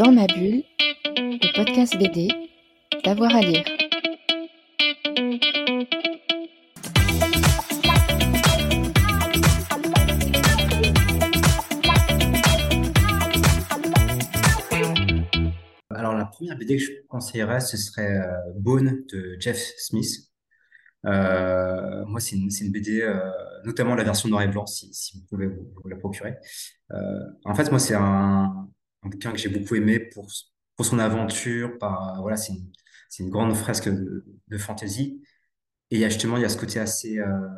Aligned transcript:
Dans 0.00 0.12
ma 0.12 0.26
bulle, 0.26 0.62
le 1.14 1.54
podcast 1.54 1.94
BD, 1.98 2.28
d'avoir 3.04 3.36
à 3.36 3.42
lire. 3.42 3.64
Alors 15.90 16.14
la 16.14 16.24
première 16.24 16.56
BD 16.56 16.78
que 16.78 16.82
je 16.82 16.92
conseillerais, 17.06 17.60
ce 17.60 17.76
serait 17.76 18.16
euh, 18.16 18.24
Bone 18.56 19.04
de 19.12 19.36
Jeff 19.38 19.58
Smith. 19.76 20.30
Euh, 21.04 22.06
moi, 22.06 22.20
c'est 22.20 22.36
une, 22.36 22.72
BD, 22.72 23.02
euh, 23.02 23.20
notamment 23.66 23.94
la 23.94 24.04
version 24.04 24.30
noir 24.30 24.40
et 24.40 24.48
blanc, 24.48 24.64
si, 24.64 24.90
vous 25.18 25.26
pouvez 25.28 25.46
vous, 25.46 25.70
vous 25.76 25.88
la 25.90 25.96
procurer. 25.96 26.36
En 27.44 27.54
fait, 27.54 27.70
moi, 27.70 27.78
c'est 27.78 27.94
un 27.94 28.66
bouquin 29.08 29.32
que 29.32 29.38
j'ai 29.38 29.48
beaucoup 29.48 29.74
aimé 29.74 29.98
pour, 29.98 30.28
pour 30.76 30.86
son 30.86 30.98
aventure. 30.98 31.72
Voilà, 32.20 32.36
c'est 32.36 32.52
une, 32.52 32.70
une 33.20 33.30
grande 33.30 33.54
fresque 33.54 33.88
de, 33.88 34.24
de 34.48 34.58
fantasy. 34.58 35.22
Et 35.90 36.02
justement, 36.08 36.36
il 36.36 36.42
y 36.42 36.46
a 36.46 36.48
ce 36.48 36.56
côté 36.58 36.78
assez, 36.78 37.18
euh, 37.18 37.48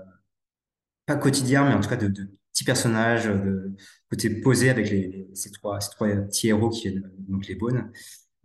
pas 1.07 1.17
quotidien, 1.17 1.69
mais 1.69 1.75
en 1.75 1.81
tout 1.81 1.89
cas 1.89 1.97
de, 1.97 2.09
de 2.09 2.31
petits 2.53 2.65
personnages, 2.65 3.27
de 3.27 3.75
côté 4.11 4.31
posé 4.41 4.71
avec 4.71 4.91
les, 4.91 5.29
ces 5.35 5.51
trois, 5.51 5.81
ces 5.81 5.91
trois 5.91 6.09
petits 6.09 6.49
héros 6.49 6.71
qui 6.71 6.89
viennent, 6.89 7.11
donc 7.29 7.47
les 7.47 7.55
Bones. 7.55 7.91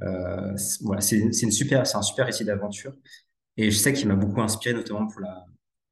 Euh, 0.02 0.55
voilà, 0.81 1.02
c'est 1.02 1.17
une 1.17 1.52
super, 1.52 1.88
c'est 1.88 1.97
un 1.97 2.02
super 2.02 2.25
récit 2.25 2.45
d'aventure. 2.45 2.93
Et 3.57 3.71
je 3.71 3.77
sais 3.77 3.93
qu'il 3.93 4.07
m'a 4.07 4.16
beaucoup 4.16 4.41
inspiré, 4.41 4.75
notamment 4.75 5.07
pour 5.07 5.21
la, 5.21 5.45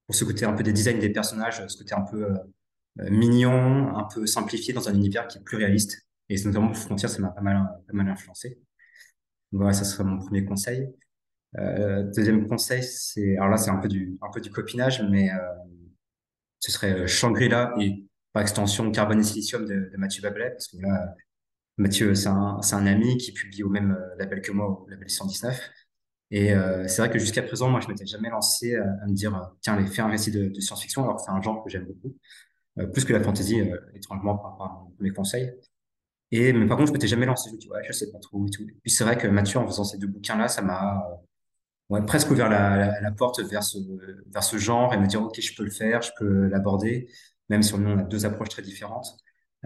pour 0.06 0.16
ce 0.16 0.24
côté 0.24 0.46
un 0.46 0.54
peu 0.54 0.64
des 0.64 0.74
designs 0.74 1.00
des 1.00 1.10
personnages, 1.10 1.66
ce 1.68 1.78
côté 1.78 1.96
un 1.96 2.02
peu 2.02 2.26
euh, 2.26 2.38
euh, 3.00 3.10
mignon, 3.10 3.96
un 3.98 4.04
peu 4.04 4.26
simplifié 4.28 4.74
dans 4.74 4.88
un 4.88 4.94
univers 4.94 5.28
qui 5.28 5.40
est 5.40 5.42
plus 5.42 5.58
réaliste. 5.58 6.08
Et 6.30 6.38
c'est 6.38 6.48
notamment 6.48 6.74
Frontier, 6.74 7.08
ça 7.08 7.20
m'a 7.20 7.30
pas 7.30 7.42
mal, 7.42 8.10
influencé. 8.10 8.60
Donc 9.52 9.62
Voilà, 9.62 9.74
ça 9.74 9.84
serait 9.84 10.04
mon 10.04 10.18
premier 10.18 10.46
conseil. 10.46 10.88
Euh, 11.60 12.04
deuxième 12.16 12.48
conseil, 12.48 12.84
c'est, 12.84 13.38
alors 13.38 13.50
là, 13.50 13.58
c'est 13.58 13.70
un 13.70 13.78
peu 13.78 13.88
du, 13.88 14.18
copinage, 14.54 15.02
mais 15.10 15.32
euh, 15.32 15.38
ce 16.60 16.72
serait 16.72 16.94
euh, 16.94 17.08
Shangri-La 17.08 17.74
et 17.80 18.04
par 18.34 18.42
extension 18.42 18.92
Carbone 18.92 19.20
et 19.20 19.24
Silicium 19.24 19.66
de, 19.66 19.92
Mathieu 19.98 20.22
Babelet, 20.22 20.52
parce 20.52 20.68
que 20.68 20.78
là, 20.82 21.16
Mathieu, 21.78 22.16
c'est 22.16 22.28
un, 22.28 22.86
ami 22.88 23.18
qui 23.18 23.32
publie 23.34 23.64
au 23.64 23.70
même 23.70 23.98
label 24.18 24.42
que 24.42 24.52
moi, 24.52 24.68
au 24.68 24.90
label 24.90 25.10
119. 25.10 25.72
Et 26.32 26.54
c'est 26.88 26.98
vrai 26.98 27.10
que 27.10 27.20
jusqu'à 27.20 27.44
présent, 27.44 27.70
moi, 27.70 27.80
je 27.82 27.88
m'étais 27.88 28.06
jamais 28.06 28.30
lancé 28.30 28.76
à, 28.76 29.06
me 29.08 29.14
dire, 29.14 29.52
tiens, 29.62 29.76
allez, 29.76 29.88
fais 29.88 30.02
un 30.02 30.10
récit 30.10 30.32
de, 30.32 30.60
science-fiction, 30.60 31.04
alors 31.04 31.18
que 31.18 31.22
c'est 31.24 31.32
un 31.32 31.42
genre 31.42 31.64
que 31.64 31.70
j'aime 31.70 31.86
beaucoup, 31.86 32.16
plus 32.94 33.06
que 33.06 33.14
la 33.14 33.22
fantasy, 33.22 33.62
étrangement, 33.94 34.38
par 34.38 34.52
rapport 34.52 34.66
à 34.66 34.88
mes 35.00 35.12
conseils. 35.12 35.52
Et, 36.32 36.54
mais 36.54 36.68
par 36.68 36.78
contre, 36.78 36.90
je 36.90 36.94
m'étais 36.94 37.08
jamais 37.08 37.26
lancé, 37.26 37.50
je 37.50 37.56
me 37.56 37.60
dis, 37.60 37.70
ouais, 37.70 37.82
je 37.88 37.94
sais 37.94 38.12
pas 38.12 38.20
trop 38.20 38.46
et 38.46 38.50
tout. 38.50 38.66
Puis 38.82 38.92
c'est 38.92 39.04
vrai 39.04 39.18
que 39.18 39.28
Mathieu, 39.28 39.60
en 39.60 39.68
faisant 39.68 39.84
ces 39.84 39.98
deux 39.98 40.08
bouquins-là, 40.08 40.48
ça 40.48 40.62
m'a 40.62 40.98
euh, 40.98 41.16
ouais, 41.90 42.06
presque 42.06 42.32
ouvert 42.32 42.50
la, 42.50 43.00
la, 43.02 43.12
porte 43.12 43.40
vers 43.42 43.64
ce, 43.64 43.78
vers 44.28 44.44
ce 44.44 44.58
genre 44.58 44.94
et 44.94 44.98
me 44.98 45.08
dire, 45.08 45.22
OK, 45.24 45.40
je 45.40 45.56
peux 45.56 45.64
le 45.64 45.72
faire, 45.72 46.02
je 46.02 46.12
peux 46.18 46.48
l'aborder, 46.48 47.10
même 47.50 47.64
si 47.64 47.74
on 47.74 48.00
a 48.00 48.04
deux 48.04 48.26
approches 48.26 48.50
très 48.50 48.62
différentes. 48.62 49.08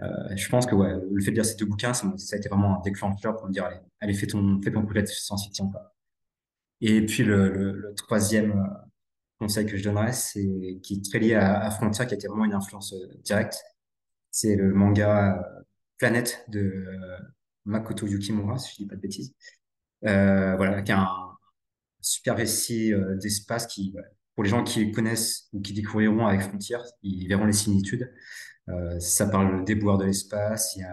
Euh, 0.02 0.36
je 0.36 0.48
pense 0.48 0.66
que 0.66 0.74
ouais, 0.74 0.94
le 1.10 1.22
fait 1.22 1.30
de 1.30 1.36
lire 1.36 1.44
ces 1.44 1.56
deux 1.56 1.66
bouquins, 1.66 1.92
ça, 1.94 2.06
a 2.06 2.36
été 2.36 2.48
vraiment 2.48 2.78
un 2.78 2.80
déclencheur 2.82 3.36
pour 3.36 3.46
me 3.48 3.52
dire, 3.52 3.64
allez, 3.64 3.80
allez, 4.00 4.14
fais 4.14 4.26
ton, 4.26 4.60
fais 4.62 4.70
ton 4.72 4.84
projet 4.84 5.02
de 5.02 5.06
science-fiction, 5.08 5.70
quoi. 5.70 5.94
Et 6.80 7.04
puis 7.04 7.24
le, 7.24 7.50
le, 7.50 7.72
le 7.72 7.94
troisième 7.94 8.52
euh, 8.52 8.88
conseil 9.38 9.66
que 9.66 9.76
je 9.76 9.84
donnerais, 9.84 10.12
c'est 10.12 10.78
qui 10.82 10.94
est 10.94 11.04
très 11.04 11.18
lié 11.18 11.34
à, 11.34 11.60
à 11.60 11.70
Frontier, 11.70 12.06
qui 12.06 12.14
a 12.14 12.16
été 12.16 12.28
vraiment 12.28 12.46
une 12.46 12.54
influence 12.54 12.94
euh, 12.94 13.06
directe. 13.22 13.62
C'est 14.30 14.56
le 14.56 14.72
manga 14.72 15.42
Planète 16.00 16.46
de 16.48 16.60
euh, 16.60 17.18
Makoto 17.66 18.06
Yukimura, 18.06 18.56
si 18.56 18.72
je 18.72 18.76
dis 18.78 18.86
pas 18.86 18.96
de 18.96 19.02
bêtises. 19.02 19.34
Euh, 20.06 20.56
voilà, 20.56 20.80
qui 20.80 20.92
est 20.92 20.94
un 20.94 21.06
super 22.00 22.38
récit 22.38 22.94
euh, 22.94 23.16
d'espace 23.16 23.66
qui, 23.66 23.94
pour 24.34 24.42
les 24.42 24.48
gens 24.48 24.64
qui 24.64 24.90
connaissent 24.92 25.50
ou 25.52 25.60
qui 25.60 25.74
découvriront 25.74 26.26
avec 26.26 26.40
Frontières, 26.40 26.82
ils 27.02 27.28
verront 27.28 27.44
les 27.44 27.52
similitudes. 27.52 28.10
Ça 29.00 29.26
parle 29.26 29.64
des 29.64 29.74
déboire 29.74 29.98
de 29.98 30.04
l'espace, 30.04 30.76
il 30.76 30.86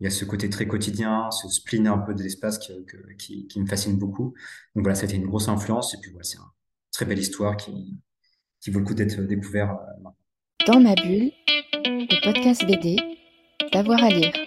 y 0.00 0.06
a, 0.06 0.10
ce 0.10 0.24
côté 0.24 0.50
très 0.50 0.66
quotidien, 0.66 1.30
ce 1.30 1.48
spleen 1.48 1.86
un 1.86 1.98
peu 1.98 2.14
de 2.14 2.22
l'espace 2.22 2.58
qui, 2.58 3.60
me 3.60 3.66
fascine 3.66 3.96
beaucoup. 3.96 4.34
Donc 4.74 4.84
voilà, 4.84 4.96
ça 4.96 5.02
a 5.02 5.04
été 5.04 5.14
une 5.14 5.26
grosse 5.26 5.48
influence 5.48 5.94
et 5.94 5.98
puis 6.02 6.10
voilà, 6.10 6.24
c'est 6.24 6.38
une 6.38 6.44
très 6.92 7.04
belle 7.04 7.20
histoire 7.20 7.56
qui, 7.56 7.96
qui 8.60 8.70
vaut 8.70 8.80
le 8.80 8.84
coup 8.84 8.94
d'être 8.94 9.22
découvert. 9.22 9.78
maintenant. 10.02 10.16
Dans 10.66 10.80
ma 10.80 10.96
bulle, 10.96 11.30
le 11.84 12.24
podcast 12.24 12.66
BD, 12.66 13.13
d'avoir 13.74 14.04
à 14.04 14.08
lire. 14.08 14.43